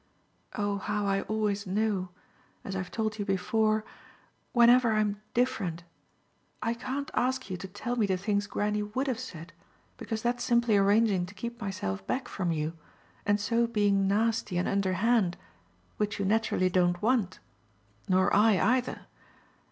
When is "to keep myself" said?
11.27-12.03